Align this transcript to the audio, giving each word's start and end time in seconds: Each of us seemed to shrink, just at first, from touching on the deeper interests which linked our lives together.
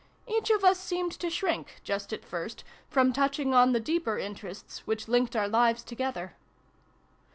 Each 0.25 0.49
of 0.49 0.63
us 0.63 0.79
seemed 0.79 1.11
to 1.19 1.29
shrink, 1.29 1.79
just 1.83 2.11
at 2.11 2.25
first, 2.25 2.63
from 2.89 3.13
touching 3.13 3.53
on 3.53 3.71
the 3.71 3.79
deeper 3.79 4.17
interests 4.17 4.79
which 4.87 5.07
linked 5.07 5.35
our 5.35 5.47
lives 5.47 5.83
together. 5.83 6.35